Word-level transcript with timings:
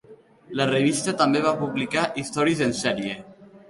La 0.59 0.65
revista 0.69 1.15
també 1.21 1.43
va 1.45 1.53
publicar 1.61 2.09
històries 2.25 2.69
en 2.71 2.79
sèrie. 2.85 3.19